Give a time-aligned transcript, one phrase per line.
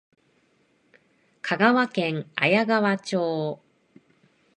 [1.43, 3.61] 香川県綾川町